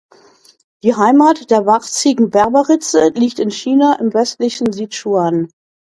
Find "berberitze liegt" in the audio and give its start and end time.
2.31-3.37